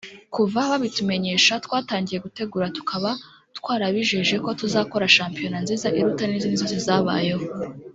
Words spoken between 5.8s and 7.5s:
iruta n’izindi zose zabayeho